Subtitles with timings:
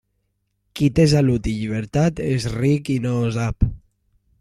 [0.79, 3.73] Qui té salut i llibertat és ric i no ho sap.